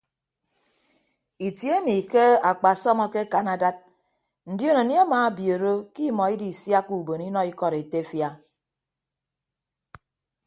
[1.47, 3.77] Itie emi ke akpasọm akekan adad
[4.51, 8.29] ndion anie amabiooro ke imọ idisiakka ubon inọ ikọd etefia.